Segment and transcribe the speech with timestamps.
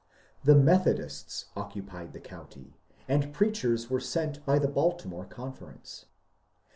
[0.43, 2.73] The Methodists occupied the county,
[3.07, 6.07] and preachers were sent by the Baltimore Conference.